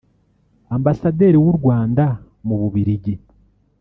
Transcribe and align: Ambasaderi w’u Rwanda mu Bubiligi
Ambasaderi 0.75 1.37
w’u 1.45 1.53
Rwanda 1.59 2.05
mu 2.47 2.55
Bubiligi 2.61 3.13